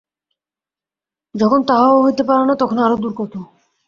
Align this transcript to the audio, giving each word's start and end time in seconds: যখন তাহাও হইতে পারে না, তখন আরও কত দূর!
যখন 1.35 1.59
তাহাও 1.63 2.03
হইতে 2.03 2.23
পারে 2.23 2.43
না, 2.45 2.55
তখন 2.55 2.77
আরও 2.79 2.95
কত 2.95 3.33
দূর! 3.33 3.45